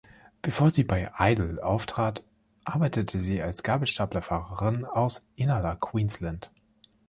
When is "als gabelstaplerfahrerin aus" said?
3.39-5.27